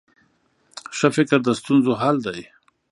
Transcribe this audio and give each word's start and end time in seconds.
ښه 0.97 1.07
فکر 1.15 1.39
د 1.43 1.49
ستونزو 1.59 1.91
حل 2.01 2.17
دی. 2.27 2.39